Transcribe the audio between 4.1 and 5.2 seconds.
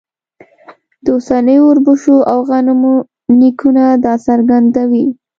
څرګندوي.